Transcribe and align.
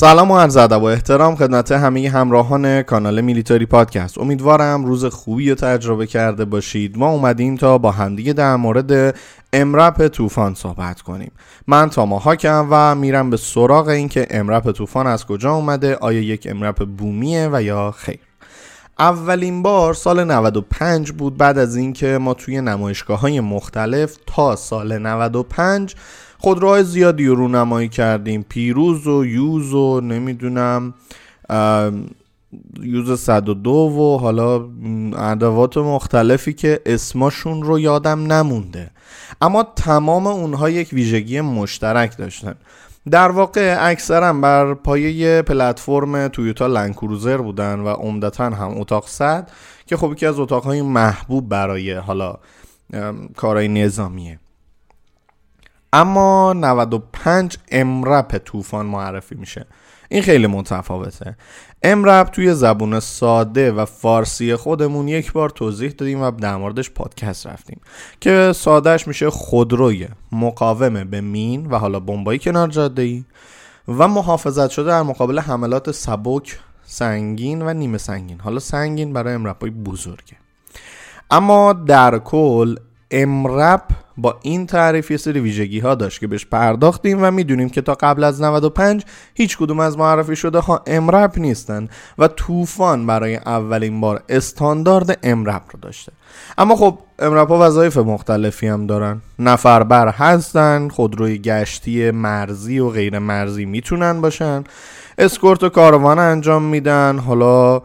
سلام 0.00 0.30
و 0.30 0.38
عرض 0.38 0.56
ادب 0.56 0.82
و 0.82 0.84
احترام 0.84 1.36
خدمت 1.36 1.72
همه 1.72 2.08
همراهان 2.08 2.82
کانال 2.82 3.20
میلیتاری 3.20 3.66
پادکست. 3.66 4.18
امیدوارم 4.18 4.84
روز 4.84 5.04
خوبی 5.04 5.50
رو 5.50 5.54
تجربه 5.54 6.06
کرده 6.06 6.44
باشید. 6.44 6.98
ما 6.98 7.10
اومدیم 7.10 7.56
تا 7.56 7.78
با 7.78 7.90
همدیگه 7.90 8.32
در 8.32 8.56
مورد 8.56 9.16
امرپ 9.52 10.08
طوفان 10.08 10.54
صحبت 10.54 11.00
کنیم. 11.00 11.32
من 11.66 11.90
تاما 11.90 12.18
هاکم 12.18 12.68
و 12.70 12.94
میرم 12.94 13.30
به 13.30 13.36
سراغ 13.36 13.88
اینکه 13.88 14.26
امرپ 14.30 14.72
طوفان 14.72 15.06
از 15.06 15.26
کجا 15.26 15.52
اومده 15.52 15.96
آیا 15.96 16.20
یک 16.20 16.46
امرپ 16.50 16.84
بومیه 16.84 17.48
و 17.52 17.62
یا 17.62 17.90
خیر. 17.90 18.18
اولین 18.98 19.62
بار 19.62 19.94
سال 19.94 20.24
95 20.24 21.12
بود 21.12 21.36
بعد 21.36 21.58
از 21.58 21.76
اینکه 21.76 22.18
ما 22.18 22.34
توی 22.34 22.60
نمایشگاه 22.60 23.20
های 23.20 23.40
مختلف 23.40 24.16
تا 24.26 24.56
سال 24.56 24.98
95 24.98 25.94
خودروهای 26.38 26.84
زیادی 26.84 27.26
رو 27.26 27.34
رونمایی 27.34 27.88
کردیم. 27.88 28.44
پیروز 28.48 29.06
و 29.06 29.24
یوز 29.24 29.74
و 29.74 30.00
نمی‌دونم 30.00 30.94
یوز 32.82 33.20
102 33.20 33.70
و 33.70 34.18
حالا 34.18 34.68
ادوات 35.16 35.76
مختلفی 35.76 36.52
که 36.52 36.80
اسماشون 36.86 37.62
رو 37.62 37.78
یادم 37.78 38.32
نمونده. 38.32 38.90
اما 39.40 39.62
تمام 39.76 40.26
اونها 40.26 40.70
یک 40.70 40.92
ویژگی 40.92 41.40
مشترک 41.40 42.16
داشتن. 42.16 42.54
در 43.10 43.30
واقع 43.30 43.76
اکثرا 43.80 44.32
بر 44.32 44.74
پایه 44.74 45.42
پلتفرم 45.42 46.28
تویوتا 46.28 46.66
لنکروزر 46.66 47.36
بودن 47.36 47.80
و 47.80 47.88
عمدتا 47.88 48.44
هم 48.44 48.80
اتاق 48.80 49.08
صد 49.08 49.50
که 49.86 49.96
خب 49.96 50.12
یکی 50.12 50.26
از 50.26 50.38
اتاقهای 50.38 50.82
محبوب 50.82 51.48
برای 51.48 51.92
حالا 51.92 52.36
کارهای 53.36 53.68
نظامیه. 53.68 54.38
اما 55.92 56.52
95 56.52 57.58
امرپ 57.70 58.38
طوفان 58.44 58.86
معرفی 58.86 59.34
میشه. 59.34 59.66
این 60.08 60.22
خیلی 60.22 60.46
متفاوته. 60.46 61.36
امرپ 61.82 62.30
توی 62.30 62.54
زبون 62.54 63.00
ساده 63.00 63.72
و 63.72 63.84
فارسی 63.84 64.56
خودمون 64.56 65.08
یک 65.08 65.32
بار 65.32 65.50
توضیح 65.50 65.90
دادیم 65.90 66.22
و 66.22 66.30
در 66.30 66.56
موردش 66.56 66.90
پادکست 66.90 67.46
رفتیم. 67.46 67.80
که 68.20 68.52
سادهش 68.56 69.06
میشه 69.06 69.30
خودروی 69.30 70.08
مقاومه 70.32 71.04
به 71.04 71.20
مین 71.20 71.66
و 71.66 71.78
حالا 71.78 72.00
بمبایی 72.00 72.38
کنار 72.38 72.68
جاده 72.68 73.02
ای 73.02 73.24
و 73.88 74.08
محافظت 74.08 74.70
شده 74.70 74.86
در 74.86 75.02
مقابل 75.02 75.38
حملات 75.38 75.90
سبک 75.90 76.58
سنگین 76.84 77.62
و 77.62 77.74
نیمه 77.74 77.98
سنگین. 77.98 78.40
حالا 78.40 78.58
سنگین 78.58 79.12
برای 79.12 79.34
امرپ 79.34 79.60
های 79.60 79.70
بزرگه. 79.70 80.36
اما 81.30 81.72
در 81.72 82.18
کل 82.18 82.76
امرپ 83.10 83.82
با 84.18 84.38
این 84.42 84.66
تعریف 84.66 85.10
یه 85.10 85.16
سری 85.16 85.40
ویژگی 85.40 85.78
ها 85.78 85.94
داشت 85.94 86.20
که 86.20 86.26
بهش 86.26 86.46
پرداختیم 86.46 87.18
و 87.22 87.30
می‌دونیم 87.30 87.68
که 87.68 87.80
تا 87.80 87.94
قبل 87.94 88.24
از 88.24 88.42
95 88.42 89.04
هیچ 89.34 89.58
کدوم 89.58 89.80
از 89.80 89.98
معرفی 89.98 90.36
شده 90.36 90.58
ها 90.58 90.82
امرپ 90.86 91.38
نیستن 91.38 91.88
و 92.18 92.28
طوفان 92.28 93.06
برای 93.06 93.36
اولین 93.36 94.00
بار 94.00 94.22
استاندارد 94.28 95.18
امرپ 95.22 95.62
رو 95.72 95.80
داشته. 95.82 96.12
اما 96.58 96.76
خب 96.76 96.98
امرپ 97.18 97.48
ها 97.48 97.58
وظایف 97.66 97.96
مختلفی 97.96 98.66
هم 98.66 98.86
دارن. 98.86 99.20
نفربر 99.38 100.08
هستن 100.08 100.88
خودروی 100.88 101.38
گشتی 101.38 102.10
مرزی 102.10 102.78
و 102.78 102.88
غیر 102.88 103.18
مرزی 103.18 103.64
می‌تونن 103.64 104.20
باشن. 104.20 104.64
اسکورت 105.18 105.62
و 105.62 105.68
کاروان 105.68 106.18
انجام 106.18 106.62
میدن. 106.62 107.18
حالا 107.18 107.82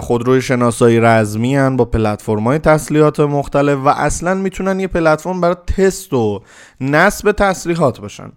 خودروی 0.00 0.42
شناسایی 0.42 1.00
رزمی 1.00 1.56
هن 1.56 1.76
با 1.76 1.84
پلتفرم 1.84 2.44
های 2.44 2.58
تسلیحات 2.58 3.20
مختلف 3.20 3.78
و 3.78 3.88
اصلا 3.88 4.34
می‌تونن 4.34 4.80
یه 4.80 4.86
پلتفرم 4.86 5.40
برای 5.40 5.56
تست 5.66 6.12
و 6.12 6.42
نصب 6.80 7.32
تسلیحات 7.32 8.00
باشن. 8.00 8.32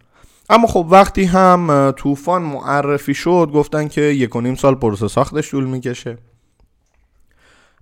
اما 0.49 0.67
خب 0.67 0.87
وقتی 0.89 1.23
هم 1.23 1.93
طوفان 1.97 2.41
معرفی 2.41 3.13
شد 3.13 3.49
گفتن 3.53 3.87
که 3.87 4.01
یک 4.01 4.35
و 4.35 4.41
نیم 4.41 4.55
سال 4.55 4.75
پروسه 4.75 5.07
ساختش 5.07 5.51
طول 5.51 5.63
می‌کشه. 5.63 6.17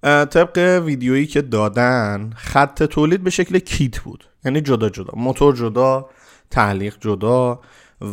طبق 0.03 0.81
ویدیویی 0.85 1.27
که 1.27 1.41
دادن 1.41 2.33
خط 2.35 2.83
تولید 2.83 3.23
به 3.23 3.29
شکل 3.29 3.59
کیت 3.59 3.99
بود. 3.99 4.25
یعنی 4.45 4.61
جدا 4.61 4.89
جدا. 4.89 5.13
موتور 5.15 5.55
جدا 5.55 6.09
تعلیق 6.49 6.95
جدا. 6.99 7.59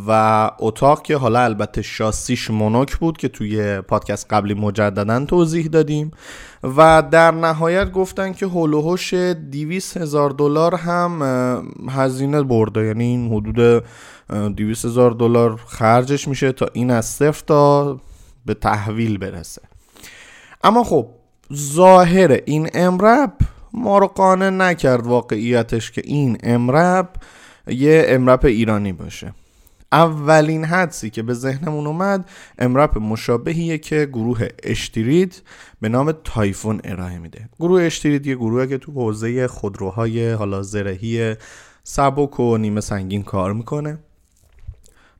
و 0.06 0.50
اتاق 0.58 1.02
که 1.02 1.16
حالا 1.16 1.40
البته 1.40 1.82
شاسیش 1.82 2.50
مونوک 2.50 2.96
بود 2.96 3.16
که 3.16 3.28
توی 3.28 3.80
پادکست 3.80 4.26
قبلی 4.30 4.54
مجددا 4.54 5.24
توضیح 5.24 5.66
دادیم 5.66 6.10
و 6.62 7.02
در 7.10 7.30
نهایت 7.30 7.92
گفتن 7.92 8.32
که 8.32 8.46
هلوهوش 8.46 9.14
200 9.14 9.96
هزار 9.96 10.30
دلار 10.30 10.74
هم 10.74 11.22
هزینه 11.88 12.42
برده. 12.42 12.84
یعنی 12.84 13.04
این 13.04 13.32
حدود 13.32 13.84
200 14.56 14.84
هزار 14.84 15.10
دلار 15.10 15.60
خرجش 15.66 16.28
میشه 16.28 16.52
تا 16.52 16.66
این 16.72 16.90
از 16.90 17.06
صفر 17.06 17.44
تا 17.46 18.00
به 18.46 18.54
تحویل 18.54 19.18
برسه. 19.18 19.62
اما 20.64 20.84
خب 20.84 21.06
ظاهر 21.54 22.40
این 22.46 22.68
امرب 22.74 23.32
ما 23.72 23.98
رو 23.98 24.06
قانع 24.06 24.50
نکرد 24.50 25.06
واقعیتش 25.06 25.90
که 25.90 26.02
این 26.04 26.38
امرب 26.42 27.08
یه 27.66 28.04
امرب 28.08 28.46
ایرانی 28.46 28.92
باشه. 28.92 29.34
اولین 29.92 30.64
حدسی 30.64 31.10
که 31.10 31.22
به 31.22 31.34
ذهنمون 31.34 31.86
اومد 31.86 32.30
امرپ 32.58 32.98
مشابهیه 32.98 33.78
که 33.78 34.08
گروه 34.12 34.48
اشتریت 34.62 35.42
به 35.80 35.88
نام 35.88 36.12
تایفون 36.24 36.80
ارائه 36.84 37.18
میده. 37.18 37.48
گروه 37.60 37.82
اشتریت 37.82 38.26
یه 38.26 38.34
گروهه 38.34 38.66
که 38.66 38.78
تو 38.78 38.92
حوزه 38.92 39.46
خودروهای 39.46 40.32
حالا 40.32 40.62
زرهی 40.62 41.36
سبک 41.84 42.40
و 42.40 42.56
نیمه 42.56 42.80
سنگین 42.80 43.22
کار 43.22 43.52
می‌کنه. 43.52 43.98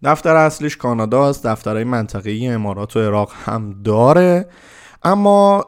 دفتر 0.03 0.37
اصلیش 0.37 0.77
کاناداست 0.77 1.47
دفترهای 1.47 1.85
منطقه‌ای 1.85 2.49
امارات 2.49 2.97
و 2.97 3.01
عراق 3.01 3.33
هم 3.45 3.83
داره. 3.85 4.47
اما 5.03 5.67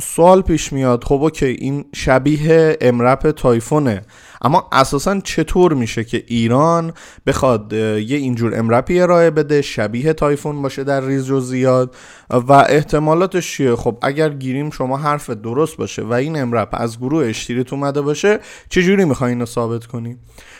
سوال 0.00 0.42
پیش 0.42 0.72
میاد 0.72 1.04
خب 1.04 1.22
اوکی 1.22 1.46
این 1.46 1.84
شبیه 1.94 2.76
امرپ 2.80 3.30
تایفونه. 3.30 4.02
اما 4.46 4.68
اساسا 4.72 5.20
چطور 5.20 5.74
میشه 5.74 6.04
که 6.04 6.24
ایران 6.26 6.92
بخواد 7.26 7.72
یه 7.72 8.16
اینجور 8.16 8.58
امرپی 8.58 9.00
ارائه 9.00 9.30
بده 9.30 9.62
شبیه 9.62 10.12
تایفون 10.12 10.62
باشه 10.62 10.84
در 10.84 11.00
تیراژ 11.00 11.40
زیاد؟ 11.40 11.94
و 12.30 12.52
احتمالاتش 12.52 13.52
چیه؟ 13.52 13.76
خب 13.76 13.98
اگر 14.02 14.28
گیریم 14.28 14.70
شما 14.70 14.96
حرف 14.96 15.30
درست 15.30 15.76
باشه 15.76 16.02
و 16.02 16.12
این 16.12 16.40
امرپ 16.40 16.68
از 16.72 16.98
گروه 16.98 17.26
اشتیریت 17.26 17.72
اومده 17.72 18.00
باشه 18.00 18.40
چجوری 18.68 19.04
می‌خوای 19.04 19.30
اینو 19.30 19.46
ثابت 19.46 19.86
کنی؟ 19.86 20.16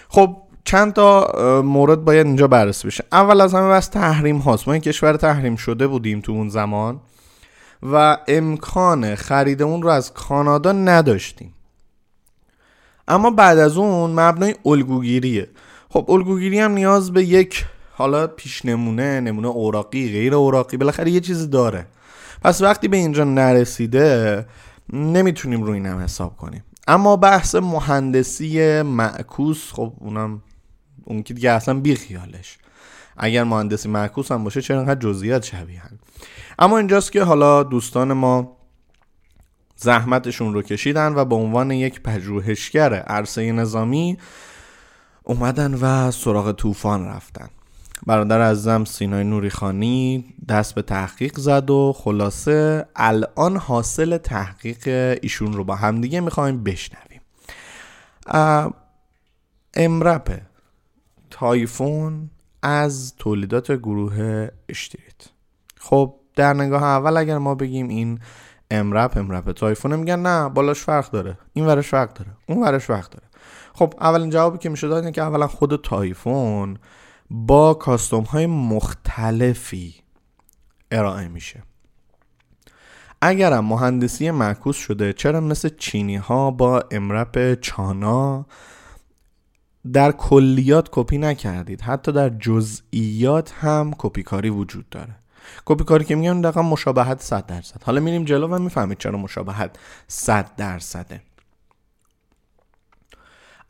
خب 0.09 0.37
چند 0.65 0.93
تا 0.93 1.33
مورد 1.65 2.05
باید 2.05 2.27
اینجا 2.27 2.47
بررسی 2.47 2.89
بشه. 2.89 3.05
اول 3.13 3.41
از 3.41 3.55
همه 3.55 3.69
بحث 3.69 3.89
تحریم 3.89 4.39
هاست. 4.39 4.69
ما 4.69 4.75
این 4.75 4.83
کشور 4.83 5.17
تحریم 5.17 5.57
شده 5.57 5.87
بودیم 5.87 6.21
تو 6.21 6.33
اون 6.33 6.49
زمان 6.49 7.01
و 7.93 8.19
امکان 8.29 9.15
خرید 9.15 9.63
اون 9.63 9.83
رو 9.83 9.89
از 9.89 10.15
کانادا 10.15 10.73
نداشتیم. 10.73 11.53
اما 13.09 13.31
بعد 13.31 13.59
از 13.59 13.77
اون 13.77 14.11
مبنای 14.11 14.55
الگوگیریه. 14.67 15.49
خب 15.89 16.11
الگوگیری 16.11 16.59
هم 16.59 16.73
نیاز 16.73 17.13
به 17.13 17.25
یک 17.25 17.65
حالا 17.93 18.27
پیش 18.27 18.65
نمونه 18.65 19.21
نمونه 19.21 19.49
اوراقی 19.49 20.13
غیر 20.13 20.35
اوراقی 20.35 20.77
بالاخره 20.77 21.11
یه 21.11 21.21
چیزی 21.21 21.47
داره. 21.47 21.87
پس 22.43 22.63
وقتی 22.63 22.89
به 22.89 22.97
اینجا 22.97 23.25
نرسیده 23.25 24.47
نمی‌تونیم 24.93 25.63
روی 25.63 25.75
اینم 25.75 25.99
حساب 25.99 26.37
کنیم. 26.37 26.65
اما 26.89 27.17
بحث 27.17 27.55
مهندسی 27.55 28.83
معکوس 28.83 29.73
خب 29.73 29.93
اونم 29.99 30.43
اون 31.05 31.23
که 31.23 31.35
دیگه 31.35 31.51
اصلا 31.51 31.81
بی 31.81 31.95
خیالش 31.95 32.59
اگر 33.17 33.45
مهندسی 33.45 33.89
معکوس 33.89 34.33
هم 34.33 34.45
باشه 34.45 34.63
چرا 34.63 34.79
انقدر 34.79 35.01
جزئیات 35.01 35.45
شبیهن 35.45 35.99
اما 36.59 36.79
اینجاست 36.79 37.13
که 37.13 37.23
حالا 37.23 37.63
دوستان 37.63 38.13
ما 38.13 38.56
زحمتشون 39.77 40.55
رو 40.55 40.63
کشیدن 40.63 41.15
و 41.15 41.25
به 41.25 41.35
عنوان 41.35 41.71
یک 41.71 42.03
پژوهشگر 42.03 42.95
عرصه 42.95 43.53
نظامی 43.53 44.19
اومدن 45.23 45.75
و 45.75 46.11
سراغ 46.11 46.53
طوفان 46.53 47.07
رفتن. 47.07 47.49
برادر 48.07 48.41
ازم 48.41 48.85
سینای 48.85 49.25
نوری 49.25 49.51
خانی 49.51 50.25
دست 50.49 50.75
به 50.75 50.83
تحقیق 50.83 51.39
زد 51.39 51.71
و 51.71 51.93
خلاصه 51.97 52.87
الان 52.97 53.57
حاصل 53.57 54.19
تحقیق 54.19 55.19
ایشون 55.23 55.53
رو 55.53 55.65
با 55.65 55.75
همدیگه 55.75 56.21
می‌خوایم 56.21 56.65
بشنویم. 56.65 57.21
امرپ 59.75 60.41
تایفون 61.31 62.31
از 62.63 63.15
تولیدات 63.19 63.73
گروه 63.73 64.49
اشتریت. 64.69 65.29
خب 65.81 66.15
در 66.37 66.55
نگاه 66.55 66.83
اول 66.83 67.17
اگر 67.17 67.39
ما 67.39 67.55
بگیم 67.55 67.89
این 67.89 68.21
امرپ 68.71 69.17
امرپ 69.17 69.53
تایفون 69.53 69.97
میگن 69.97 70.19
نه 70.19 70.49
بالاش 70.49 70.81
فرق 70.81 71.11
داره. 71.11 71.39
این 71.53 71.67
ورش 71.67 71.89
فرق 71.89 72.13
داره 72.13 72.31
اون 72.49 72.63
ورش 72.63 72.85
فرق 72.85 73.09
داره. 73.09 73.27
خب 73.73 73.95
اولین 74.01 74.31
جوابی 74.31 74.59
که 74.59 74.69
میشه 74.69 74.89
داد 74.89 74.99
اینه 74.99 75.13
که 75.13 75.23
اولا 75.23 75.47
خود 75.47 75.83
تایفون 75.83 76.79
با 77.31 77.75
custom 77.75 78.25
های 78.25 78.47
مختلفی 78.47 79.95
ارائه 80.91 81.29
میشه. 81.29 81.63
اگرم 83.23 83.65
مهندسی 83.65 84.31
معکوس 84.31 84.77
شده 84.77 85.13
چرا 85.13 85.41
مثل 85.41 85.69
چینی 85.69 86.17
ها 86.17 86.51
با 86.51 86.85
امرپ 86.91 87.61
چانا 87.61 88.47
در 89.93 90.13
کلیات 90.13 90.89
کپی 90.93 91.19
نکردید؟ 91.19 91.81
حتی 91.81 92.13
در 92.13 92.29
جزئیات 92.29 93.53
هم 93.53 93.95
کپی 93.99 94.23
کاری 94.23 94.51
وجود 94.51 94.89
داره. 94.89 95.17
کپی 95.65 95.85
کاری 95.85 96.05
که 96.05 96.15
میگن 96.15 96.41
دقیقا 96.41 96.63
مشابهت 96.63 97.23
100 97.23 97.47
درصد. 97.47 97.83
حالا 97.83 98.01
میریم 98.01 98.25
جلو 98.25 98.49
و 98.49 98.59
می‌فهمید 98.59 98.99
چرا 98.99 99.19
مشابهت 99.19 99.79
100 100.09 100.51
درصده. 100.57 101.23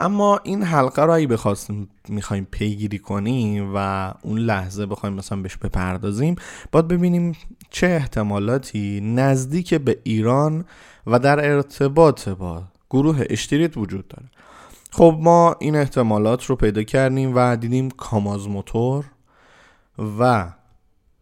اما 0.00 0.40
این 0.44 0.62
حلقه 0.62 1.02
رو 1.02 1.12
اگه 1.12 1.26
بخواستیم 1.26 1.88
می‌خوایم 2.08 2.48
پیگیری 2.50 2.98
کنیم 2.98 3.72
و 3.74 4.12
اون 4.22 4.38
لحظه 4.38 4.86
بخوایم 4.86 5.14
مثلا 5.14 5.42
بهش 5.42 5.56
بپردازیم 5.56 6.36
باید 6.72 6.88
ببینیم 6.88 7.36
چه 7.70 7.86
احتمالاتی 7.86 9.00
نزدیک 9.00 9.74
به 9.74 9.98
ایران 10.04 10.64
و 11.06 11.18
در 11.18 11.52
ارتباط 11.52 12.28
با 12.28 12.62
گروه 12.90 13.24
اشتریت 13.30 13.76
وجود 13.76 14.08
داره. 14.08 14.28
خب 14.92 15.18
ما 15.20 15.56
این 15.60 15.76
احتمالات 15.76 16.44
رو 16.44 16.56
پیدا 16.56 16.82
کردیم 16.82 17.32
و 17.34 17.56
دیدیم 17.56 17.90
کاماز 17.90 18.48
موتور 18.48 19.04
و 20.18 20.52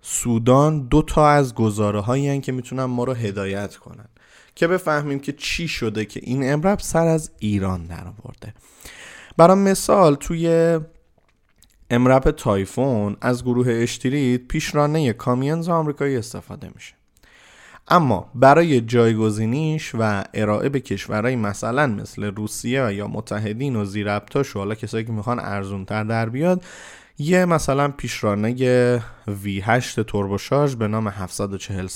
سودان 0.06 0.88
دو 0.88 1.02
تا 1.02 1.28
از 1.28 1.54
گزاره 1.54 2.00
هایی 2.00 2.40
که 2.40 2.52
می‌تونن 2.52 2.84
ما 2.84 3.04
رو 3.04 3.12
هدایت 3.12 3.76
کنن 3.76 4.08
که 4.54 4.66
بفهمیم 4.66 5.18
که 5.18 5.32
چی 5.32 5.68
شده 5.68 6.04
که 6.04 6.20
این 6.22 6.52
امرب 6.52 6.78
سر 6.78 7.06
از 7.06 7.30
ایران 7.38 7.86
در 7.86 8.04
آورده. 8.06 8.54
برای 9.36 9.56
مثال 9.56 10.14
توی 10.14 10.78
امرپ 11.90 12.30
تایفون 12.30 13.16
از 13.20 13.44
گروه 13.44 13.66
اشتریت 13.68 14.40
پیشرانه 14.40 15.12
کامیونز 15.12 15.68
آمریکایی 15.68 16.16
استفاده 16.16 16.70
میشه. 16.74 16.94
اما 17.88 18.30
برای 18.34 18.80
جایگزینیش 18.80 19.92
و 19.98 20.24
ارائه 20.34 20.68
به 20.68 20.80
کشورهای 20.80 21.36
مثلا 21.36 21.86
مثل 21.86 22.24
روسیه 22.24 22.94
یا 22.94 23.08
متحدین 23.08 23.76
و 23.76 23.84
زیرابطاش 23.84 24.56
و 24.56 24.58
حالا 24.58 24.74
کسایی 24.74 25.04
که 25.04 25.12
می‌خوان 25.12 25.40
ارزونتر 25.40 26.04
در 26.04 26.28
بیاد 26.28 26.64
یه 27.18 27.44
مثلا 27.44 27.88
پیشرانه 27.88 28.98
V8 29.26 30.04
توربوشارژ 30.06 30.74
به 30.74 30.88
نام 30.88 31.08
740 31.08 31.86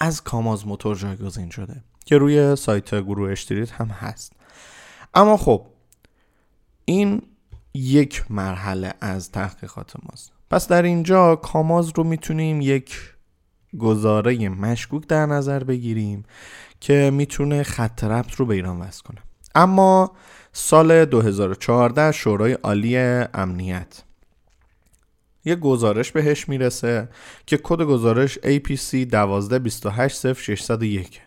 از 0.00 0.24
کاماز 0.24 0.66
موتور 0.66 0.96
جایگزین 0.96 1.50
شده 1.50 1.84
که 2.04 2.18
روی 2.18 2.56
سایت 2.56 2.94
گروه 2.94 3.30
اشتریت 3.30 3.72
هم 3.72 3.86
هست. 3.86 4.32
اما 5.14 5.36
خب 5.36 5.66
این 6.84 7.22
یک 7.74 8.24
مرحله 8.30 8.94
از 9.00 9.32
تحقیقات 9.32 9.92
ماست. 10.02 10.32
پس 10.50 10.68
در 10.68 10.82
اینجا 10.82 11.36
کاماز 11.36 11.92
رو 11.94 12.04
می‌تونیم 12.04 12.60
یک 12.60 12.98
گزاره 13.78 14.48
مشکوک 14.48 15.06
در 15.06 15.26
نظر 15.26 15.64
بگیریم 15.64 16.24
که 16.80 17.10
می‌تونه 17.14 17.62
خط 17.62 18.04
ربط 18.04 18.34
رو 18.34 18.46
به 18.46 18.54
ایران 18.54 18.80
وصل 18.80 19.02
کنه. 19.02 19.18
اما 19.54 20.12
سال 20.58 21.04
2014 21.04 22.12
شورای 22.12 22.52
عالی 22.52 22.96
امنیت. 23.34 24.02
یه 25.44 25.56
گزارش 25.56 26.12
بهش 26.12 26.48
می‌رسه 26.48 27.08
که 27.46 27.58
کد 27.62 27.82
گزارش 27.82 28.38
APC 28.38 28.94
122800601 28.94 31.20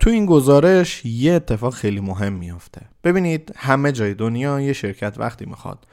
تو 0.00 0.10
این 0.10 0.26
گزارش 0.26 1.04
یه 1.04 1.32
اتفاق 1.32 1.74
خیلی 1.74 2.00
مهم 2.00 2.32
میافته. 2.32 2.80
ببینید 3.04 3.52
همه 3.56 3.92
جای 3.92 4.14
دنیا 4.14 4.60
یه 4.60 4.72
شرکت 4.72 5.14
وقتی 5.18 5.46
می‌خواد 5.46 5.86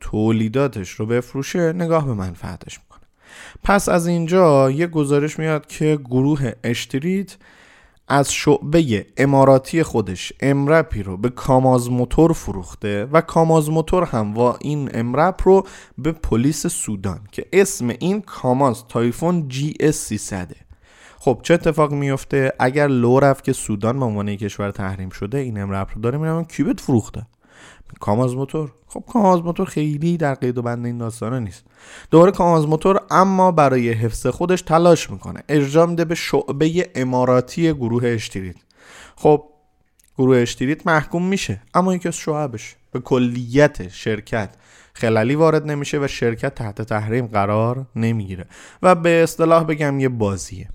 تولیداتش 0.00 0.90
رو 0.90 1.06
بفروشه 1.06 1.72
نگاه 1.72 2.06
به 2.06 2.14
منفعتش 2.14 2.78
می‌کنه. 2.78 3.06
پس 3.64 3.88
از 3.88 4.06
اینجا 4.06 4.70
یه 4.70 4.86
گزارش 4.86 5.38
میاد 5.38 5.66
که 5.66 5.98
گروه 6.04 6.52
اشتریت 6.64 7.36
از 8.08 8.32
شعبه 8.32 9.06
اماراتی 9.16 9.82
خودش 9.82 10.32
امرپی 10.40 11.02
رو 11.02 11.16
به 11.16 11.28
کاماز 11.28 11.90
موتور 11.90 12.32
فروخته 12.32 13.04
و 13.04 13.20
کاماز 13.20 13.70
موتور 13.70 14.04
هم 14.04 14.38
و 14.38 14.54
این 14.60 14.90
امرپ 14.94 15.40
رو 15.44 15.66
به 15.98 16.12
پلیس 16.12 16.66
سودان 16.66 17.20
که 17.32 17.46
اسم 17.52 17.88
این 17.88 18.20
کاماز 18.20 18.84
تایفون 18.88 19.48
جی 19.48 19.74
اس 19.80 19.96
300 19.96 20.52
خب 21.18 21.40
چه 21.42 21.54
اتفاق 21.54 21.92
میفته 21.92 22.52
اگر 22.58 22.86
لو 22.86 23.20
رفت 23.20 23.44
که 23.44 23.52
سودان 23.52 23.98
به 23.98 24.04
عنوان 24.04 24.36
کشور 24.36 24.70
تحریم 24.70 25.10
شده 25.10 25.38
این 25.38 25.60
امرپ 25.60 25.88
رو 25.94 26.00
داره 26.00 26.18
میرم 26.18 26.44
کیوبت 26.44 26.80
فروخته. 26.80 27.26
کاماز 28.00 28.34
موتور. 28.34 28.72
خب 28.86 29.04
کاماز 29.12 29.42
موتور 29.42 29.66
خیلی 29.66 30.16
در 30.16 30.34
قید 30.34 30.58
و 30.58 30.62
بند 30.62 30.86
این 30.86 30.98
داستانه 30.98 31.40
نیست. 31.40 31.64
دوباره 32.10 32.32
کاماز 32.32 32.66
موتور 32.66 33.00
اما 33.10 33.52
برای 33.52 33.90
حفظ 33.92 34.26
خودش 34.26 34.62
تلاش 34.62 35.10
می‌کنه. 35.10 35.42
اجرا 35.48 35.86
میده 35.86 36.04
به 36.04 36.14
شعبه 36.14 36.90
اماراتی 36.94 37.72
گروه 37.72 38.06
اشتریت. 38.06 38.56
خب 39.16 39.44
گروه 40.18 40.36
اشتریت 40.36 40.86
محکوم 40.86 41.26
میشه 41.26 41.62
اما 41.74 41.94
یکی 41.94 42.08
از 42.08 42.16
شعبش 42.16 42.76
به 42.92 43.00
کلیت 43.00 43.88
شرکت 43.88 44.54
خلالی 44.94 45.34
وارد 45.34 45.70
نمیشه 45.70 45.98
و 45.98 46.08
شرکت 46.08 46.54
تحت 46.54 46.82
تحریم 46.82 47.26
قرار 47.26 47.86
نمی‌گیره 47.96 48.46
و 48.82 48.94
به 48.94 49.22
اصطلاح 49.22 49.64
بگم 49.64 50.00
یه 50.00 50.08
بازیه. 50.08 50.68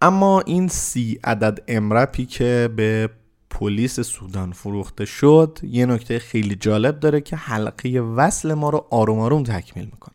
اما 0.00 0.40
این 0.40 0.68
سی 0.68 1.20
عدد 1.24 1.58
امرپی 1.68 2.26
که 2.26 2.70
به 2.76 3.10
پلیس 3.54 4.00
سودان 4.00 4.52
فروخته 4.52 5.04
شد 5.04 5.58
یه 5.62 5.86
نکته 5.86 6.18
خیلی 6.18 6.54
جالب 6.54 7.00
داره 7.00 7.20
که 7.20 7.36
حلقه 7.36 8.00
وصل 8.00 8.54
ما 8.54 8.70
رو 8.70 8.86
آروم 8.90 9.18
آروم 9.18 9.42
تکمیل 9.42 9.84
می‌کنه. 9.84 10.14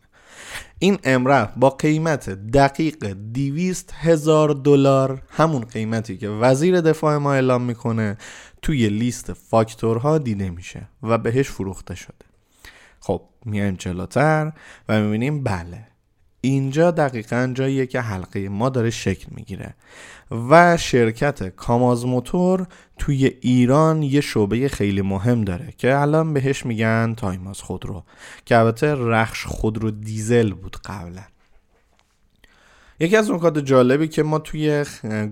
این 0.80 0.98
امره 1.04 1.50
با 1.58 1.70
قیمت 1.70 2.30
دقیق 2.30 3.14
200 3.34 3.94
هزار 3.94 4.50
دلار 4.50 5.22
همون 5.30 5.62
قیمتی 5.62 6.18
که 6.18 6.30
وزیر 6.30 6.82
دفاع 6.82 7.18
ما 7.18 7.34
اعلام 7.34 7.62
می‌کنه 7.62 8.18
توی 8.62 8.90
لیست 8.90 9.34
فاکتورها 9.34 10.18
دیده 10.18 10.50
میشه 10.50 10.88
و 11.04 11.18
بهش 11.18 11.50
فروخته 11.50 11.96
شده. 11.96 12.26
خب 13.00 13.22
میایم 13.46 13.76
جلوتر 13.76 14.54
و 14.90 15.02
می‌بینیم 15.02 15.44
بله 15.44 15.88
اینجا 16.42 16.92
دقیقا 16.92 17.52
جاییه 17.56 17.86
که 17.86 18.02
حلقه 18.02 18.50
ما 18.50 18.70
داره 18.70 18.90
شکل 18.90 19.28
می‌گیره. 19.32 19.76
و 20.50 20.78
شرکت 20.78 21.44
کاماز 21.56 22.06
موتور 22.06 22.68
توی 22.98 23.26
ایران 23.42 24.04
یه 24.04 24.22
شعبه 24.22 24.68
خیلی 24.68 25.02
مهم 25.02 25.44
داره 25.44 25.74
که 25.78 25.98
الان 25.98 26.34
بهش 26.34 26.66
میگن 26.66 27.14
تایماز 27.18 27.62
خودرو 27.62 28.04
که 28.46 28.58
البته 28.58 28.96
رخش 28.96 29.46
خودرو 29.46 29.92
دیزل 29.92 30.54
بود 30.54 30.78
قبلا. 30.86 31.24
یکی 33.00 33.18
از 33.18 33.32
نکات 33.32 33.58
جالبی 33.60 34.08
که 34.08 34.24
ما 34.24 34.40
توی 34.40 34.86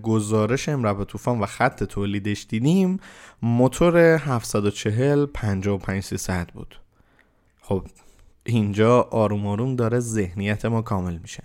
گزارش 0.03 0.69
امرب 0.69 1.03
طوفان 1.03 1.39
و 1.39 1.45
خط 1.45 1.83
تولیدش 1.83 2.45
دیدیم 2.49 2.99
موتور 3.41 3.97
740 3.97 5.25
55 5.25 6.03
300 6.03 6.49
بود. 6.53 6.79
خب 7.61 7.85
اینجا 8.47 9.01
آروم 9.01 9.47
آروم 9.47 9.75
داره 9.75 9.99
ذهنیت 9.99 10.65
ما 10.65 10.81
کامل 10.81 11.17
میشه. 11.17 11.43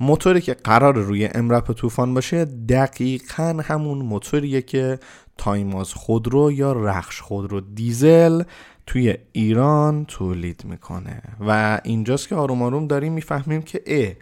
موتوری 0.00 0.40
که 0.40 0.54
قرار 0.54 0.94
روی 0.94 1.28
امرپ 1.34 1.72
طوفان 1.72 2.14
باشه 2.14 2.44
دقیقا 2.44 3.60
همون 3.64 3.98
موتوریه 3.98 4.62
که 4.62 4.98
تایماز 5.38 5.92
خودرو 5.92 6.52
یا 6.52 6.72
رخش 6.72 7.20
خودرو 7.20 7.60
دیزل 7.60 8.42
توی 8.86 9.14
ایران 9.32 10.04
تولید 10.04 10.64
می‌کنه. 10.64 11.22
و 11.40 11.80
اینجاست 11.84 12.28
که 12.28 12.34
آروم 12.34 12.62
آروم 12.62 12.86
داریم 12.86 13.12
می‌فهمیم 13.12 13.62
که 13.62 13.82
اه 13.86 14.12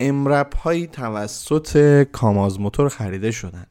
امرپ 0.00 0.56
هایی 0.56 0.86
توسط 0.86 2.02
کاماز 2.02 2.60
موتور 2.60 2.88
خریده 2.88 3.30
شدن. 3.30 3.66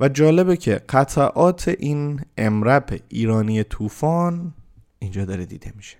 و 0.00 0.08
جالبه 0.08 0.56
که 0.56 0.80
قطعات 0.88 1.68
این 1.78 2.20
امرپ 2.38 3.00
ایرانی 3.08 3.64
طوفان 3.64 4.54
اینجا 4.98 5.24
داره 5.24 5.46
دیده 5.46 5.72
میشه. 5.76 5.96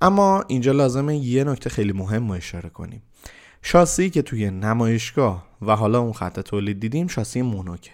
اما 0.00 0.44
اینجا 0.48 0.72
لازمه 0.72 1.16
یه 1.16 1.44
نکته 1.44 1.70
خیلی 1.70 1.92
مهم 1.92 2.28
رو 2.28 2.34
اشاره 2.34 2.68
کنیم. 2.68 3.02
شاسی 3.62 4.10
که 4.10 4.22
توی 4.22 4.50
نمایشگاه 4.50 5.46
و 5.62 5.76
حالا 5.76 6.00
اون 6.00 6.12
خط 6.12 6.40
تولید 6.40 6.80
دیدیم 6.80 7.06
شاسی 7.06 7.42
مونوکه. 7.42 7.90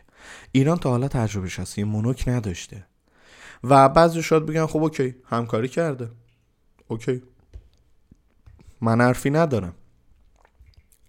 ایران 0.52 0.78
تا 0.78 0.90
حالا 0.90 1.08
تجربه 1.08 1.48
شاسی 1.48 1.84
مونوک 1.84 2.24
نداشته. 2.28 2.86
و 3.64 3.88
بعضی 3.88 4.22
شاید 4.22 4.46
بگن 4.46 4.66
خب 4.66 4.82
اوکی 4.82 5.14
همکاری 5.26 5.68
کرده. 5.68 6.10
Okay. 6.88 7.22
من 8.80 9.00
حرفی 9.00 9.30
ندارم. 9.30 9.74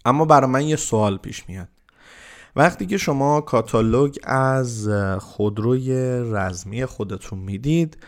اما 0.04 0.24
برای 0.24 0.50
من 0.50 0.66
یه 0.66 0.76
سوال 0.76 1.18
پیش 1.18 1.48
میاد. 1.48 1.68
وقتی 2.56 2.86
که 2.86 2.96
شما 2.98 3.40
کاتالوگ 3.40 4.16
از 4.24 4.88
خودروی 5.18 5.92
رزمی 6.32 6.86
خودتون 6.86 7.38
می‌دید 7.38 7.98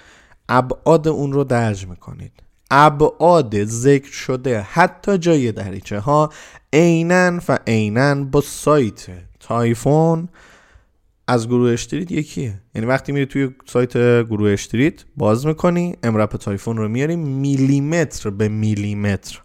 ابعاد 0.48 1.08
اون 1.08 1.32
رو 1.32 1.44
درج 1.44 1.86
می‌کنید. 1.86 2.42
ابعاد 2.70 3.64
ذکر 3.64 4.12
شده 4.12 4.60
حتی 4.60 5.18
جای 5.18 5.52
دریچه 5.52 5.98
ها 5.98 6.30
عینا 6.72 7.40
و 7.48 7.58
عینا 7.66 8.24
با 8.24 8.40
سایت 8.40 9.06
Typhoon. 9.40 10.28
از 11.28 11.48
گروه 11.48 11.70
Streit 11.70 12.12
یکیه. 12.12 12.60
یعنی 12.74 12.86
وقتی 12.86 13.12
میری 13.12 13.26
توی 13.26 13.50
سایت 13.66 13.92
گروه 14.22 14.50
Streit 14.50 15.04
باز 15.16 15.46
می‌کنی 15.46 15.96
MRAP 16.02 16.36
Typhoon 16.36 16.76
رو 16.76 16.88
میاری 16.88 17.16
میلیمتر 17.16 18.30
به 18.30 18.48
میلیمتر. 18.48 19.40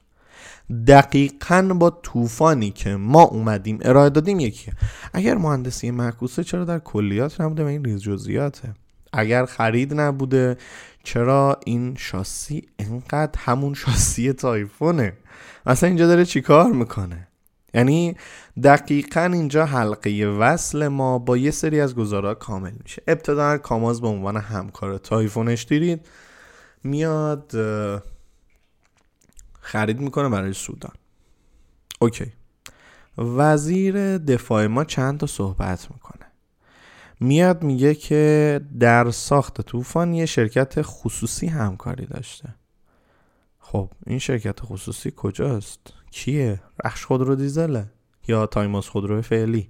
دقیقا 0.87 1.61
با 1.61 1.89
طوفانی 1.89 2.71
که 2.71 2.95
ما 2.95 3.23
اومدیم 3.23 3.79
ارائه 3.81 4.09
دادیم 4.09 4.39
یکیه. 4.39 4.73
اگر 5.13 5.35
مهندسی 5.35 5.91
معکوسه 5.91 6.43
چرا 6.43 6.65
در 6.65 6.79
کلیات 6.79 7.41
نبوده 7.41 7.63
و 7.63 7.67
این 7.67 7.85
ریز 7.85 8.01
جزئیاته؟ 8.01 8.73
اگر 9.13 9.45
خرید 9.45 9.93
نبوده 9.93 10.57
چرا 11.03 11.59
این 11.65 11.95
شاسی 11.95 12.67
انقدر 12.79 13.39
همون 13.39 13.73
شاسی 13.73 14.33
Typhoon 14.33 14.98
ه؟ 14.98 15.17
اصلا 15.65 15.87
اینجا 15.87 16.07
داره 16.07 16.25
چیکار 16.25 16.71
می‌کنه؟ 16.71 17.27
یعنی 17.73 18.17
دقیقا 18.63 19.21
اینجا 19.21 19.65
حلقه 19.65 20.25
وصل 20.39 20.87
ما 20.87 21.19
با 21.19 21.37
یه 21.37 21.51
سری 21.51 21.79
از 21.79 21.95
گزاره‌ها 21.95 22.33
کامل 22.33 22.73
میشه. 22.83 23.03
ابتدا 23.07 23.57
کاماز 23.57 24.01
به 24.01 24.07
عنوان 24.07 24.37
همکار 24.37 24.97
Typhoon 24.97 25.65
Streit 25.65 26.07
میاد 26.83 27.51
خرید 29.59 29.99
می‌کنه 29.99 30.29
برای 30.29 30.53
سودان. 30.53 30.93
Okay. 31.99 32.33
وزیر 33.17 34.17
دفاع 34.17 34.67
ما 34.67 34.83
چند 34.83 35.19
تا 35.19 35.27
صحبت 35.27 35.87
می‌کنه؟ 35.91 36.18
میاد 37.19 37.63
میگه 37.63 37.95
که 37.95 38.61
در 38.79 39.11
ساخت 39.11 39.61
طوفان 39.61 40.13
یه 40.13 40.25
شرکت 40.25 40.81
خصوصی 40.81 41.47
همکاری 41.47 42.05
داشته. 42.05 42.55
خب 43.59 43.89
این 44.07 44.19
شرکت 44.19 44.59
خصوصی 44.59 45.13
کجاست؟ 45.15 45.79
کیه؟ 46.11 46.61
رخش 46.85 47.05
خودرو 47.05 47.35
دیزله 47.35 47.85
یا 48.27 48.45
تایماس 48.45 48.87
خودرو 48.87 49.21
فعلی؟ 49.21 49.69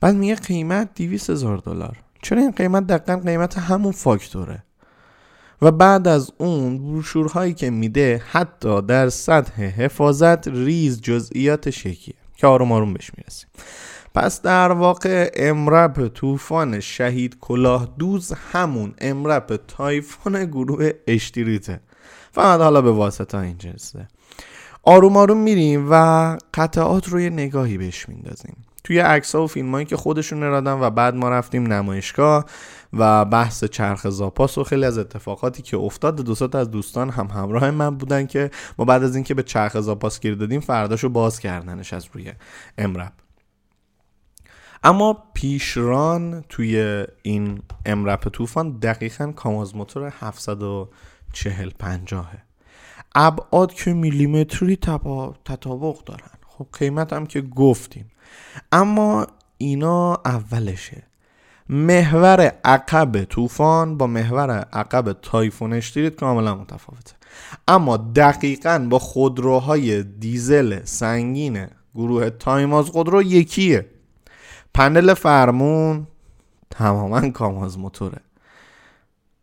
بعد 0.00 0.14
میگه 0.14 0.34
قیمت 0.34 0.94
200 0.94 1.30
هزار 1.30 1.58
دلار. 1.58 1.98
چرا 2.22 2.40
این 2.40 2.50
قیمت 2.50 2.86
دقیقا 2.86 3.20
قیمت 3.20 3.58
همون 3.58 3.92
فاکتوره؟ 3.92 4.62
و 5.62 5.72
بعد 5.72 6.08
از 6.08 6.32
اون 6.38 6.78
بروشورهایی 6.78 7.54
که 7.54 7.70
میده 7.70 8.22
حتی 8.30 8.82
در 8.82 9.08
سطح 9.08 9.62
حفاظت 9.62 10.48
ریز 10.48 11.00
جزئیاتش 11.00 11.70
یکیه. 11.70 12.14
که 12.36 12.46
آروم 12.46 12.72
آروم 12.72 12.94
بهش 12.94 13.10
می‌رسیم. 13.16 13.50
پس 14.18 14.42
در 14.42 14.72
واقع 14.72 15.30
MRAP 15.36 16.08
طوفان 16.14 16.80
شهید 16.80 17.36
کلاه 17.40 17.88
دوز 17.98 18.32
همون 18.52 18.94
MRAP 18.98 19.60
Typhoon 19.68 20.44
گروه 20.44 20.90
Streit 21.06 21.69
ه 21.69 21.80
فقط 22.32 22.60
حالا 22.60 22.82
به 22.82 22.92
واسطه 22.92 23.38
این 23.38 23.58
جنسه 23.58 24.08
آروم 24.82 25.16
آروم 25.16 25.36
میریم 25.36 25.86
و 25.90 26.36
قطعات 26.54 27.08
رو 27.08 27.20
یه 27.20 27.30
نگاهی 27.30 27.78
بهش 27.78 28.08
میندازیم. 28.08 28.56
توی 28.84 28.98
عکس 28.98 29.34
و 29.34 29.46
فیلم 29.46 29.72
هایی 29.74 29.86
که 29.86 29.96
خودشون 29.96 30.40
نرادن 30.40 30.72
و 30.72 30.90
بعد 30.90 31.14
ما 31.14 31.28
رفتیم 31.28 31.72
نمایشگاه 31.72 32.44
و 32.92 33.24
بحث 33.24 33.64
چرخ 33.64 34.08
زاپاس 34.08 34.58
و 34.58 34.64
خیلی 34.64 34.84
از 34.84 34.98
اتفاقاتی 34.98 35.62
که 35.62 35.76
افتاد 35.76 36.16
دوستات 36.20 36.54
از 36.54 36.70
دوستان 36.70 37.10
هم 37.10 37.26
همراه 37.26 37.70
من 37.70 37.96
بودن 37.96 38.26
که 38.26 38.50
ما 38.78 38.84
بعد 38.84 39.02
از 39.02 39.14
اینکه 39.14 39.34
به 39.34 39.42
چرخ 39.42 39.80
زاپاس 39.80 40.20
گیر 40.20 40.34
دادیم 40.34 40.60
فرداشو 40.60 41.08
باز 41.08 41.40
کردنش 41.40 41.92
از 41.92 42.06
روی 42.12 42.32
امرب. 42.78 43.12
اما 44.84 45.24
پیشران 45.34 46.44
توی 46.48 47.04
این 47.22 47.62
امرپ 47.86 48.28
طوفان 48.28 48.78
دقیقا 48.78 49.32
کاماز 49.32 49.76
موتور 49.76 50.12
740 50.20 51.70
50 51.78 52.32
ابعاد 53.14 53.74
که 53.74 53.92
میلیمتری 53.92 54.76
تطابق 55.44 56.04
دارن. 56.04 56.30
خب 56.46 56.66
قیمت 56.78 57.12
هم 57.12 57.26
که 57.26 57.40
گفتیم. 57.40 58.10
اما 58.72 59.26
اینا 59.58 60.14
اولشه. 60.24 61.02
محور 61.68 62.40
عقب 62.64 63.24
طوفان 63.24 63.96
با 63.96 64.06
محور 64.06 64.50
عقب 64.50 65.12
تایفون 65.12 65.72
اشتریت 65.72 66.16
کاملا 66.16 66.54
متفاوته. 66.54 67.12
اما 67.68 67.96
دقیقا 67.96 68.86
با 68.90 68.98
خودروهای 68.98 70.02
دیزل 70.02 70.84
سنگین 70.84 71.66
گروه 71.94 72.30
تایماز 72.30 72.86
خودرو 72.86 73.22
یکیه. 73.22 73.86
پنل 74.78 75.14
فرمون 75.14 76.06
تماما 76.70 77.30
کاماز 77.30 77.78
موتوره. 77.78 78.20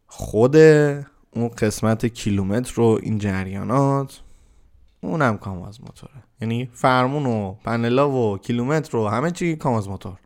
خود 0.08 0.56
اون 0.56 1.48
قسمت 1.58 2.06
کیلومتر 2.06 2.74
رو 2.76 3.00
این 3.02 3.18
جریانات 3.18 4.22
اونم 5.02 5.38
کاماز 5.38 5.82
موتوره. 5.82 6.14
یعنی 6.42 6.70
فرمون 6.74 7.26
و 7.26 7.54
پنلا 7.64 8.12
و 8.12 8.38
کیلومتر 8.38 8.98
و 8.98 9.08
همه 9.08 9.32
چی 9.32 9.56
کاماز 9.56 9.90
موتور. 9.90 10.18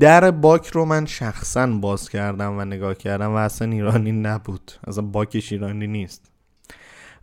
در 0.00 0.30
باک 0.30 0.66
رو 0.66 0.84
من 0.84 1.06
شخصا 1.06 1.66
باز 1.66 2.08
کردم 2.08 2.58
و 2.58 2.64
نگاه 2.64 2.94
کردم 2.94 3.30
و 3.30 3.36
اصلا 3.36 3.70
ایرانی 3.70 4.12
نبود. 4.12 4.72
اصلا 4.86 5.04
باکش 5.04 5.52
ایرانی 5.52 5.86
نیست. 5.86 6.30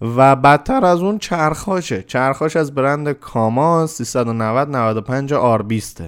و 0.02 0.36
بدتر 0.36 0.86
از 0.86 1.00
اون 1.00 1.18
چرخاشه. 1.18 2.04
چرخاش 2.04 2.56
از 2.56 2.76
برند 2.76 3.12
کاماز 3.12 3.92
390 3.92 4.70
95 4.70 5.34
آر 5.34 5.62
20 5.62 6.04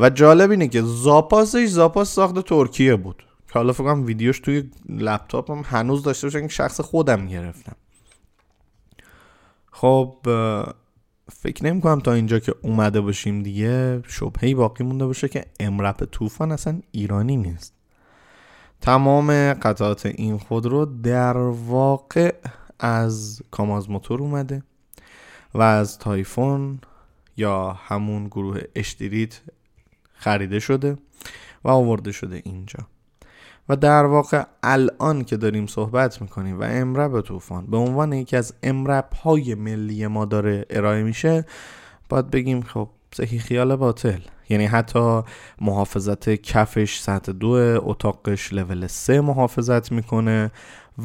و 0.00 0.10
جالب 0.10 0.50
اینه 0.50 0.68
که 0.68 0.82
زاپاسش 0.82 1.66
زاپاس 1.66 2.14
ساخت 2.14 2.38
ترکیه 2.38 2.96
بود. 2.96 3.24
که 3.48 3.54
حالا 3.54 3.72
فکرم 3.72 4.06
ویدیوش 4.06 4.40
توی 4.40 4.70
لپتاپم 4.88 5.62
هنوز 5.64 6.02
داشته 6.02 6.26
باشم 6.26 6.40
که 6.40 6.48
شخص 6.48 6.80
خودم 6.80 7.26
گرفتم. 7.26 7.76
خب 9.72 10.16
فکر 11.32 11.66
نمی 11.66 11.80
کنم 11.80 12.00
تا 12.00 12.12
اینجا 12.12 12.38
که 12.38 12.54
اومده 12.62 13.00
باشیم 13.00 13.42
دیگه 13.42 14.02
شبهی 14.06 14.54
باقی 14.54 14.84
مونده 14.84 15.06
باشه 15.06 15.28
که 15.28 15.44
امرپ 15.60 16.04
طوفان 16.04 16.52
اصلا 16.52 16.80
ایرانی 16.92 17.36
نیست. 17.36 17.74
تمام 18.80 19.52
قطعات 19.52 20.06
این 20.06 20.38
خودرو 20.38 20.84
در 20.84 21.36
واقع 21.36 22.34
از 22.78 23.42
کاماز 23.50 23.90
موتور 23.90 24.20
اومده 24.20 24.62
و 25.54 25.62
از 25.62 25.98
تایفون 25.98 26.80
یا 27.36 27.72
همون 27.72 28.26
گروه 28.26 28.60
اشتریت 28.74 29.40
خریده 30.20 30.58
شده 30.58 30.96
و 31.64 31.68
آورده 31.68 32.12
شده 32.12 32.42
اینجا. 32.44 32.78
و 33.68 33.76
در 33.76 34.04
واقع 34.04 34.44
الان 34.62 35.24
که 35.24 35.36
داریم 35.36 35.66
صحبت 35.66 36.22
می‌کنیم 36.22 36.60
و 36.60 36.64
امرب 36.64 37.20
طوفان 37.20 37.66
به 37.66 37.76
عنوان 37.76 38.12
یکی 38.12 38.36
از 38.36 38.54
امرب 38.62 39.12
های 39.22 39.54
ملی 39.54 40.06
ما 40.06 40.24
داره 40.24 40.66
ارائه 40.70 41.02
میشه 41.02 41.44
باید 42.08 42.30
بگیم 42.30 42.62
خب 42.62 42.88
صحیح 43.14 43.40
خیال 43.40 43.76
باطل. 43.76 44.20
یعنی 44.48 44.66
حتی 44.66 45.22
محافظت 45.60 46.30
کفش 46.30 47.00
سطح 47.00 47.32
دو 47.32 47.80
اتاقش 47.82 48.52
لول 48.52 48.86
سه 48.86 49.20
محافظت 49.20 49.92
می‌کنه 49.92 50.50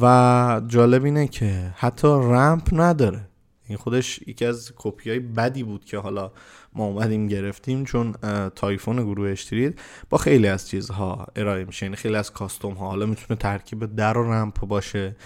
و 0.00 0.60
جالب 0.66 1.04
اینه 1.04 1.28
که 1.28 1.72
حتی 1.76 2.08
رمپ 2.08 2.68
نداره. 2.72 3.28
این 3.68 3.78
خودش 3.78 4.20
یکی 4.26 4.44
از 4.44 4.72
کپی 4.76 5.10
های 5.10 5.18
بدی 5.18 5.62
بود 5.62 5.84
که 5.84 5.98
حالا 5.98 6.32
ما 6.72 6.84
اومدیم 6.84 7.28
گرفتیم 7.28 7.84
چون 7.84 8.12
Typhoon 8.54 9.04
گروه 9.04 9.30
Streit 9.30 9.80
با 10.10 10.18
خیلی 10.18 10.48
از 10.48 10.68
چیزها 10.68 11.26
ارائه 11.36 11.64
میشه. 11.64 11.86
یعنی 11.86 11.96
خیلی 11.96 12.16
از 12.16 12.32
custom 12.32 12.74
ها 12.74 12.86
حالا 12.86 13.06
می‌تونه 13.06 13.40
ترکیب 13.40 13.96
در 13.96 14.18
و 14.18 14.32
رمپ 14.32 14.66
باشه 14.66 15.16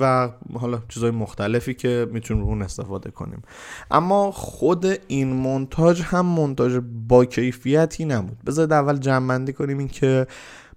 و 0.00 0.30
حالا 0.54 0.82
چیزهای 0.88 1.10
مختلفی 1.10 1.74
که 1.74 2.06
می‌تونیم 2.12 2.42
رو 2.42 2.48
اون 2.48 2.62
استفاده 2.62 3.10
کنیم. 3.10 3.42
اما 3.90 4.30
خود 4.30 4.86
این 5.08 5.32
مونتاژ 5.32 6.00
هم 6.00 6.26
مونتاژ 6.26 6.78
با 7.08 7.24
کیفیتی 7.24 8.04
نبود. 8.04 8.38
بذارید 8.46 8.72
اول 8.72 8.98
جمع 8.98 9.50
کنیم 9.52 9.78
این 9.78 9.88
که 9.88 10.26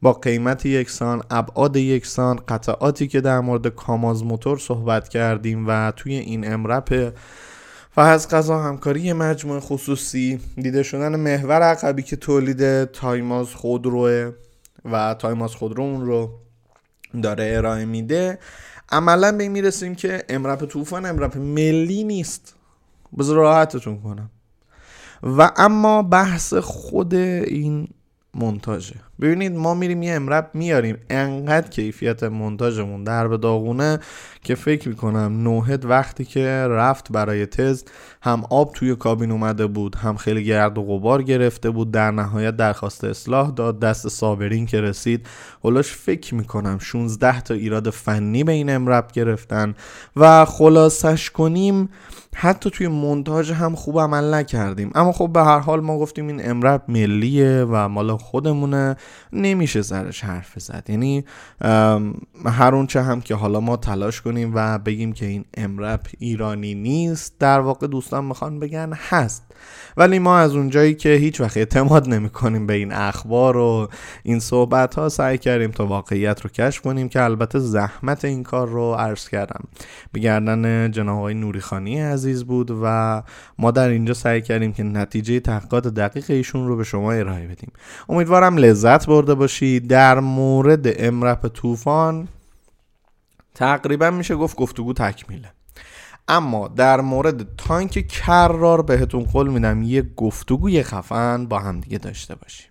با 0.01 0.13
قیمت 0.13 0.65
یکسان 0.65 1.23
ابعاد 1.29 1.75
یکسان 1.75 2.39
قطعاتی 2.47 3.07
که 3.07 3.21
در 3.21 3.39
مورد 3.39 3.67
کاماز 3.67 4.23
موتور 4.23 4.57
صحبت 4.57 5.09
کردیم 5.09 5.65
و 5.67 5.91
توی 5.95 6.13
این 6.13 6.53
امرپ 6.53 7.13
و 7.97 8.01
از 8.01 8.27
قضا 8.27 8.59
همکاری 8.59 9.13
مجموعه 9.13 9.59
خصوصی 9.59 10.39
دیده 10.55 10.83
شدن 10.83 11.15
محور 11.15 11.61
عقبی 11.61 12.03
که 12.03 12.15
تولید 12.15 12.83
تایماز 12.83 13.47
خودروه 13.47 14.31
و 14.85 15.15
تایماز 15.19 15.55
خودرو 15.55 15.83
اون 15.83 16.05
رو 16.05 16.29
داره 17.23 17.53
ارائه 17.55 17.85
میده. 17.85 18.39
عملا 18.91 19.31
به 19.31 19.49
می‌رسیم 19.49 19.95
که 19.95 20.23
امرپ 20.29 20.65
طوفان 20.65 21.05
امرپ 21.05 21.37
ملی 21.37 22.03
نیست. 22.03 22.55
بذار 23.17 23.35
راحتتون 23.35 24.01
کنم. 24.01 24.29
و 25.23 25.51
اما 25.57 26.03
بحث 26.03 26.53
خود 26.53 27.13
این 27.13 27.87
منتاجه 28.35 28.95
ببینید 29.21 29.55
ما 29.55 29.73
میریم 29.73 30.03
یه 30.03 30.13
امرب 30.13 30.49
میاریم. 30.53 30.97
انقدر 31.09 31.67
کیفیت 31.67 32.23
منتاجمون 32.23 33.03
در 33.03 33.27
به 33.27 33.37
داغونه 33.37 33.99
که 34.43 34.55
فکر 34.55 34.89
می‌کنم 34.89 35.43
نوهد 35.43 35.85
وقتی 35.85 36.25
که 36.25 36.47
رفت 36.69 37.11
برای 37.11 37.45
تز 37.45 37.83
هم 38.21 38.43
آب 38.49 38.73
توی 38.73 38.95
کابین 38.95 39.31
اومده 39.31 39.67
بود 39.67 39.95
هم 39.95 40.17
خیلی 40.17 40.43
گرد 40.43 40.77
و 40.77 40.83
غبار 40.83 41.23
گرفته 41.23 41.69
بود. 41.69 41.91
در 41.91 42.11
نهایت 42.11 42.55
درخواست 42.55 43.03
اصلاح 43.03 43.51
داد 43.51 43.79
دست 43.79 44.07
صابرین 44.07 44.65
که 44.65 44.81
رسید. 44.81 45.27
هلاش 45.63 45.87
فکر 45.87 46.35
می‌کنم 46.35 46.79
16 46.79 47.41
تا 47.41 47.53
ایراد 47.53 47.89
فنی 47.89 48.43
به 48.43 48.51
این 48.51 48.69
امرب 48.69 49.11
گرفتن. 49.13 49.75
و 50.15 50.45
خلاصش 50.45 51.29
کنیم 51.29 51.89
حتی 52.35 52.69
توی 52.69 52.87
مونتاژ 52.87 53.51
هم 53.51 53.75
خوب 53.75 53.99
عمل 53.99 54.33
نکردیم. 54.33 54.91
اما 54.95 55.11
خب 55.11 55.29
به 55.33 55.43
هر 55.43 55.59
حال 55.59 55.79
ما 55.79 55.99
گفتیم 55.99 56.27
این 56.27 56.49
امرب 56.49 56.83
ملیه 56.87 57.65
و 57.69 57.89
مال 57.89 58.17
خودمونه. 58.17 58.95
نمیشه 59.33 59.81
سرش 59.81 60.23
حرف 60.23 60.59
زد. 60.59 60.85
یعنی 60.89 61.25
هر 62.45 62.75
اونچه 62.75 63.01
هم 63.01 63.21
که 63.21 63.35
حالا 63.35 63.59
ما 63.59 63.77
تلاش 63.77 64.21
کنیم 64.21 64.51
و 64.55 64.79
بگیم 64.79 65.13
که 65.13 65.25
این 65.25 65.45
امرب 65.57 66.01
ایرانی 66.19 66.75
نیست 66.75 67.35
در 67.39 67.59
واقع 67.59 67.87
دوستان 67.87 68.25
می‌خوان 68.25 68.59
بگن 68.59 68.93
هست. 69.09 69.43
ولی 69.97 70.19
ما 70.19 70.37
از 70.37 70.55
اونجایی 70.55 70.93
که 70.93 71.09
هیچ 71.09 71.41
وقت 71.41 71.57
اعتماد 71.57 72.09
نمی 72.09 72.29
کنیم 72.29 72.67
به 72.67 72.73
این 72.73 72.91
اخبار 72.91 73.57
و 73.57 73.89
این 74.23 74.39
صحبت 74.39 74.95
ها 74.95 75.09
سعی 75.09 75.37
کردیم 75.37 75.71
تا 75.71 75.85
واقعیت 75.85 76.41
رو 76.41 76.49
کشف 76.49 76.81
کنیم 76.81 77.09
که 77.09 77.23
البته 77.23 77.59
زحمت 77.59 78.25
این 78.25 78.43
کار 78.43 78.67
رو 78.69 78.93
عرض 78.93 79.29
کردم. 79.29 79.63
به 80.11 80.19
گردن 80.19 80.91
جناب 80.91 81.17
آقای 81.17 81.33
نوریخانی 81.33 82.01
عزیز 82.19 82.43
بود 82.43 82.77
و 82.83 83.23
ما 83.57 83.71
در 83.71 83.89
اینجا 83.89 84.13
سعی 84.13 84.41
کردیم 84.41 84.73
که 84.73 84.83
نتیجه 84.83 85.39
تحقیقات 85.39 85.87
دقیق 85.87 86.31
ایشون 86.31 86.67
رو 86.67 86.77
به 86.77 86.83
شما 86.83 87.11
ارائه 87.11 87.47
بدیم. 87.47 87.71
امیدوارم 88.09 88.57
لذت 88.57 89.07
برده 89.07 89.35
باشید. 89.35 89.87
در 89.87 90.19
مورد 90.19 90.85
امرپ 90.85 91.47
طوفان 91.47 92.27
تقریبا 93.55 94.09
میشه 94.09 94.35
گفت 94.35 94.55
گفتگو 94.57 94.93
تکمیله. 94.93 95.51
اما 96.27 96.67
در 96.67 97.01
مورد 97.01 97.55
تانک 97.55 98.07
کرار 98.07 98.81
بهتون 98.81 99.23
قول 99.23 99.49
میدم 99.49 99.83
یه 99.83 100.01
گفتگوی 100.01 100.83
خفن 100.83 101.45
با 101.45 101.59
هم 101.59 101.79
دیگه 101.79 101.97
داشته 101.97 102.35
باشیم 102.35 102.68